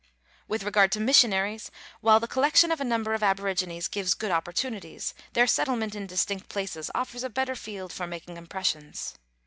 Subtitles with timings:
[0.47, 1.69] With regard to missionaries:
[1.99, 6.49] While the collection of a number of aborigines gives good opportunities, their settlement in distinct
[6.49, 9.13] places offers a better field for making impressions.